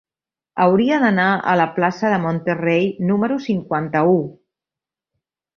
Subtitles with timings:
[0.63, 4.21] Hauria d'anar a la plaça de Monterrey número cinquanta-u.